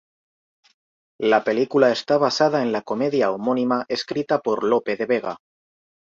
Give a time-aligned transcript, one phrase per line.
[1.19, 5.37] La película está basada en la comedia homónima escrita por Lope de Vega.